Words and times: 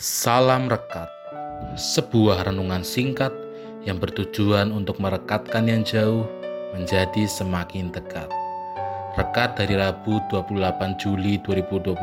Salam 0.00 0.72
Rekat, 0.72 1.12
sebuah 1.76 2.48
renungan 2.48 2.80
singkat 2.80 3.36
yang 3.84 4.00
bertujuan 4.00 4.72
untuk 4.72 4.96
merekatkan 4.96 5.68
yang 5.68 5.84
jauh 5.84 6.24
menjadi 6.72 7.28
semakin 7.28 7.92
dekat. 7.92 8.24
Rekat 9.20 9.60
dari 9.60 9.76
Rabu 9.76 10.16
28 10.32 10.96
Juli 10.96 11.36
2021 11.44 12.00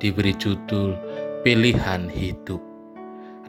diberi 0.00 0.32
judul 0.32 0.96
Pilihan 1.44 2.08
Hidup. 2.08 2.64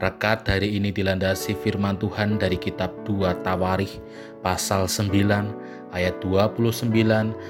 Rekat 0.04 0.44
dari 0.44 0.76
ini 0.76 0.92
dilandasi 0.92 1.56
firman 1.64 1.96
Tuhan 1.96 2.36
dari 2.36 2.60
kitab 2.60 2.92
2 3.08 3.40
Tawarikh 3.40 4.04
pasal 4.44 4.84
9 4.84 5.96
ayat 5.96 6.12
29 6.20 6.92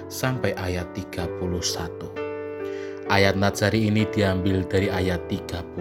sampai 0.07 0.54
ayat 0.54 0.86
31. 0.95 2.30
Ayat 3.11 3.35
Natsari 3.35 3.91
ini 3.91 4.07
diambil 4.07 4.63
dari 4.71 4.87
ayat 4.87 5.27
31. 5.27 5.75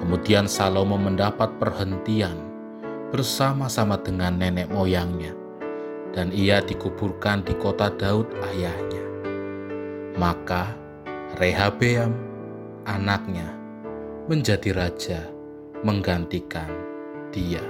Kemudian 0.00 0.48
Salomo 0.48 0.96
mendapat 0.96 1.52
perhentian 1.60 2.32
bersama-sama 3.12 4.00
dengan 4.00 4.40
nenek 4.40 4.72
moyangnya 4.72 5.36
dan 6.16 6.32
ia 6.32 6.64
dikuburkan 6.64 7.44
di 7.44 7.52
kota 7.60 7.92
Daud 7.92 8.32
ayahnya. 8.40 9.04
Maka 10.16 10.72
Rehabeam 11.36 12.16
anaknya 12.88 13.52
menjadi 14.32 14.72
raja 14.72 15.28
menggantikan 15.84 16.72
dia. 17.36 17.60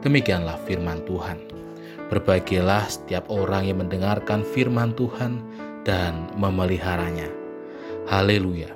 Demikianlah 0.00 0.56
firman 0.64 1.04
Tuhan. 1.04 1.36
Berbahagialah 2.08 2.88
setiap 2.88 3.28
orang 3.28 3.68
yang 3.68 3.84
mendengarkan 3.84 4.40
firman 4.40 4.96
Tuhan 4.96 5.44
dan 5.88 6.28
memeliharanya. 6.36 7.32
Haleluya. 8.12 8.68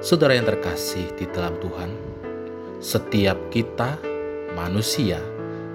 Saudara 0.00 0.32
yang 0.32 0.48
terkasih 0.48 1.12
di 1.20 1.28
dalam 1.28 1.60
Tuhan, 1.60 1.92
setiap 2.80 3.36
kita 3.52 4.00
manusia 4.56 5.20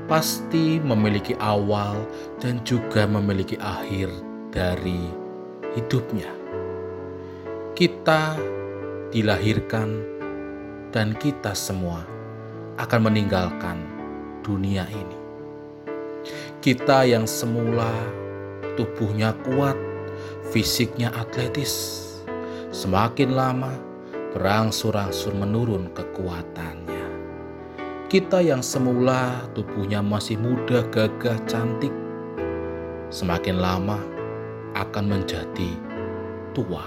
pasti 0.09 0.81
memiliki 0.81 1.37
awal 1.37 2.09
dan 2.41 2.57
juga 2.65 3.05
memiliki 3.05 3.53
akhir 3.61 4.09
dari 4.49 5.13
hidupnya. 5.77 6.33
Kita 7.77 8.33
dilahirkan 9.13 9.89
dan 10.89 11.13
kita 11.21 11.53
semua 11.53 12.01
akan 12.81 13.13
meninggalkan 13.13 13.77
dunia 14.41 14.89
ini. 14.89 15.19
Kita 16.63 17.05
yang 17.05 17.29
semula 17.29 17.91
tubuhnya 18.73 19.37
kuat, 19.45 19.77
fisiknya 20.51 21.09
atletis. 21.13 22.01
Semakin 22.73 23.33
lama, 23.37 23.73
berangsur-angsur 24.33 25.33
menurun 25.37 25.93
kekuatannya. 25.93 27.05
Kita 28.09 28.41
yang 28.41 28.61
semula 28.61 29.45
tubuhnya 29.57 30.01
masih 30.01 30.37
muda, 30.37 30.85
gagah, 30.89 31.37
cantik, 31.49 31.93
semakin 33.09 33.57
lama 33.61 33.97
akan 34.73 35.05
menjadi 35.05 35.71
tua. 36.57 36.85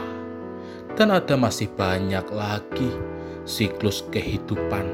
Dan 0.97 1.12
ada 1.12 1.37
masih 1.37 1.69
banyak 1.77 2.25
lagi 2.33 2.91
siklus 3.45 4.03
kehidupan 4.11 4.89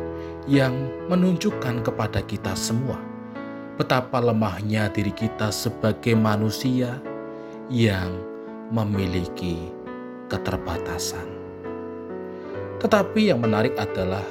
yang 0.50 0.74
menunjukkan 1.06 1.86
kepada 1.86 2.20
kita 2.26 2.52
semua 2.58 3.12
betapa 3.82 4.20
lemahnya 4.20 4.92
diri 4.92 5.10
kita 5.10 5.48
sebagai 5.48 6.12
manusia 6.12 7.00
yang 7.72 8.12
memiliki 8.72 9.68
keterbatasan. 10.32 11.28
Tetapi 12.80 13.28
yang 13.28 13.44
menarik 13.44 13.76
adalah 13.76 14.24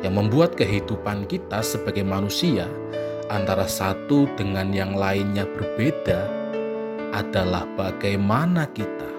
yang 0.00 0.14
membuat 0.14 0.54
kehidupan 0.54 1.26
kita 1.26 1.60
sebagai 1.60 2.06
manusia 2.06 2.70
antara 3.26 3.66
satu 3.66 4.30
dengan 4.38 4.70
yang 4.70 4.94
lainnya 4.94 5.42
berbeda 5.42 6.30
adalah 7.10 7.66
bagaimana 7.74 8.70
kita 8.70 9.10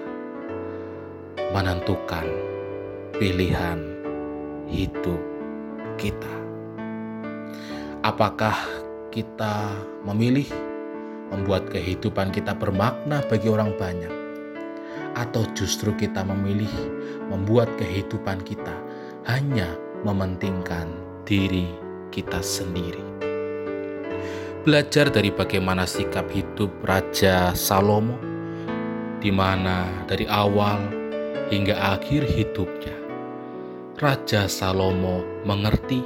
menentukan 1.52 2.24
pilihan 3.20 3.78
hidup 4.72 5.20
kita. 6.00 6.34
Apakah 8.00 8.56
kita 9.12 9.68
memilih 10.08 10.48
membuat 11.32 11.68
kehidupan 11.68 12.32
kita 12.32 12.56
bermakna 12.56 13.20
bagi 13.28 13.48
orang 13.48 13.72
banyak, 13.76 14.12
atau 15.16 15.44
justru 15.56 15.92
kita 15.96 16.24
memilih 16.24 16.70
membuat 17.28 17.68
kehidupan 17.76 18.40
kita 18.44 18.74
hanya 19.28 19.68
mementingkan 20.04 20.88
diri 21.28 21.68
kita 22.08 22.40
sendiri. 22.40 23.04
Belajar 24.64 25.08
dari 25.08 25.32
bagaimana 25.32 25.88
sikap 25.88 26.28
hidup 26.28 26.68
Raja 26.84 27.56
Salomo, 27.56 28.16
di 29.18 29.32
mana 29.32 29.88
dari 30.04 30.28
awal 30.28 30.92
hingga 31.48 31.96
akhir 31.96 32.28
hidupnya, 32.28 32.96
Raja 33.96 34.44
Salomo 34.44 35.24
mengerti, 35.48 36.04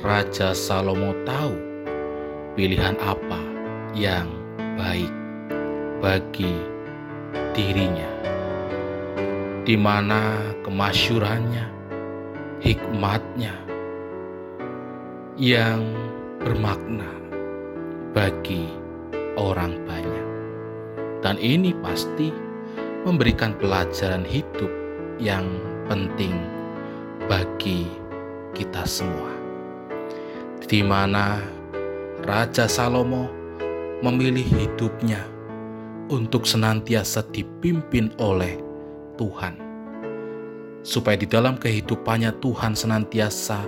Raja 0.00 0.56
Salomo 0.56 1.12
tahu 1.28 1.54
pilihan 2.56 2.96
apa 3.04 3.40
yang 3.92 4.39
baik 4.80 5.12
bagi 6.00 6.56
dirinya, 7.52 8.08
di 9.68 9.76
mana 9.76 10.40
kemasyurannya, 10.64 11.68
hikmatnya 12.64 13.52
yang 15.36 15.84
bermakna 16.40 17.12
bagi 18.16 18.72
orang 19.36 19.76
banyak, 19.84 20.26
dan 21.20 21.36
ini 21.36 21.76
pasti 21.84 22.32
memberikan 23.04 23.52
pelajaran 23.60 24.24
hidup 24.24 24.72
yang 25.20 25.44
penting 25.92 26.32
bagi 27.28 27.84
kita 28.56 28.88
semua, 28.88 29.28
di 30.64 30.80
mana 30.80 31.36
Raja 32.24 32.64
Salomo 32.64 33.39
memilih 34.00 34.44
hidupnya 34.44 35.20
untuk 36.08 36.48
senantiasa 36.48 37.20
dipimpin 37.30 38.10
oleh 38.16 38.56
Tuhan, 39.20 39.60
supaya 40.80 41.20
di 41.20 41.28
dalam 41.28 41.60
kehidupannya 41.60 42.32
Tuhan 42.40 42.72
senantiasa 42.72 43.60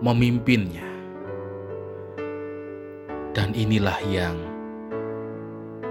memimpinnya, 0.00 0.88
dan 3.36 3.52
inilah 3.52 4.00
yang 4.08 4.34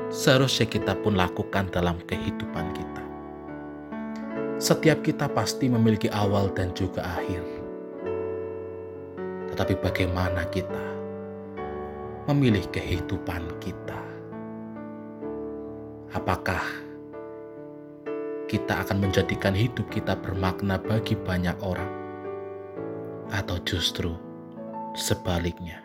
seharusnya 0.10 0.66
kita 0.66 0.98
pun 1.06 1.14
lakukan 1.14 1.70
dalam 1.70 2.02
kehidupan 2.10 2.74
kita. 2.74 3.04
Setiap 4.58 5.06
kita 5.06 5.30
pasti 5.30 5.70
memiliki 5.70 6.10
awal 6.10 6.50
dan 6.58 6.74
juga 6.74 7.06
akhir, 7.06 7.46
tetapi 9.54 9.78
bagaimana 9.86 10.50
kita 10.50 10.93
memilih 12.24 12.64
kehidupan 12.72 13.44
kita. 13.60 14.00
Apakah 16.16 16.64
kita 18.48 18.86
akan 18.86 19.04
menjadikan 19.04 19.52
hidup 19.52 19.90
kita 19.92 20.16
bermakna 20.16 20.80
bagi 20.80 21.20
banyak 21.20 21.58
orang, 21.60 21.90
atau 23.34 23.60
justru 23.68 24.16
sebaliknya? 24.96 25.84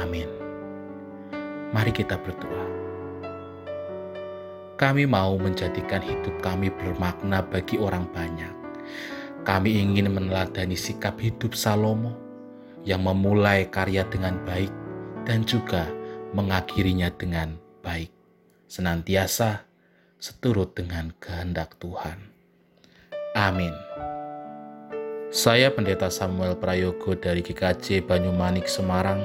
Amin. 0.00 0.26
Mari 1.70 1.94
kita 1.94 2.18
berdoa. 2.18 2.66
Kami 4.80 5.04
mau 5.04 5.36
menjadikan 5.36 6.00
hidup 6.00 6.40
kami 6.40 6.72
bermakna 6.72 7.44
bagi 7.44 7.76
orang 7.76 8.08
banyak. 8.10 8.50
Kami 9.44 9.76
ingin 9.76 10.08
meneladani 10.08 10.74
sikap 10.74 11.20
hidup 11.20 11.52
Salomo 11.52 12.29
yang 12.84 13.04
memulai 13.04 13.68
karya 13.68 14.06
dengan 14.08 14.40
baik 14.48 14.72
dan 15.28 15.44
juga 15.44 15.88
mengakhirinya 16.32 17.12
dengan 17.12 17.58
baik, 17.84 18.12
senantiasa 18.70 19.66
seturut 20.20 20.76
dengan 20.76 21.12
kehendak 21.18 21.76
Tuhan. 21.80 22.30
Amin. 23.36 23.72
Saya 25.30 25.70
Pendeta 25.70 26.10
Samuel 26.10 26.58
Prayogo 26.58 27.14
dari 27.14 27.38
GKJ 27.38 28.02
Banyumanik 28.02 28.66
Semarang 28.66 29.22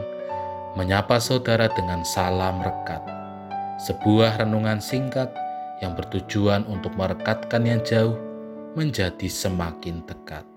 menyapa 0.77 1.17
saudara 1.17 1.65
dengan 1.73 2.05
salam 2.05 2.61
rekat. 2.61 3.01
Sebuah 3.81 4.39
renungan 4.39 4.77
singkat 4.77 5.33
yang 5.81 5.97
bertujuan 5.97 6.63
untuk 6.69 6.93
merekatkan 6.95 7.65
yang 7.65 7.81
jauh 7.83 8.15
menjadi 8.77 9.27
semakin 9.27 10.05
dekat. 10.05 10.54